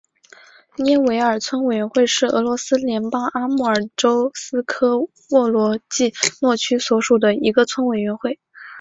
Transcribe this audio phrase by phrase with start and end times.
[0.77, 4.97] 涅韦尔村委员会是俄罗斯联邦阿穆尔州斯科
[5.29, 8.39] 沃罗季诺区所属的一个村委员会。